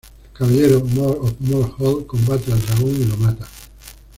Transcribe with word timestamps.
El 0.29 0.33
caballero 0.33 0.83
More 0.95 1.15
of 1.19 1.35
More 1.41 1.73
Hall 1.77 2.07
combate 2.07 2.51
al 2.51 2.59
dragón 2.59 2.89
y 3.01 3.05
lo 3.05 3.17
mata. 3.17 3.45